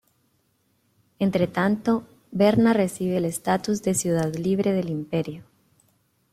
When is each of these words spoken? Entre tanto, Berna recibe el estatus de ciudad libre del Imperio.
Entre 1.19 1.45
tanto, 1.45 2.05
Berna 2.31 2.73
recibe 2.73 3.17
el 3.17 3.25
estatus 3.25 3.83
de 3.83 3.93
ciudad 3.93 4.33
libre 4.33 4.71
del 4.73 4.89
Imperio. 4.89 5.43